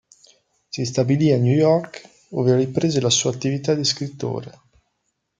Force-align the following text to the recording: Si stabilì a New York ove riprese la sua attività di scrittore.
Si 0.67 0.83
stabilì 0.83 1.31
a 1.31 1.37
New 1.37 1.53
York 1.55 2.09
ove 2.31 2.55
riprese 2.55 2.99
la 2.99 3.11
sua 3.11 3.29
attività 3.31 3.75
di 3.75 3.83
scrittore. 3.83 4.59